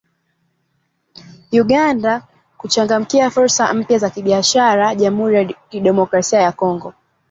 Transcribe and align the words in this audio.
Uganda 1.51 2.27
kuchangamkia 2.57 3.29
fursa 3.29 3.73
mpya 3.73 3.97
za 3.97 4.09
kibiashara 4.09 4.95
jamhuri 4.95 5.35
ya 5.35 5.45
kidemokrasia 5.69 6.39
ya 6.41 6.51
Kongo 6.51 6.93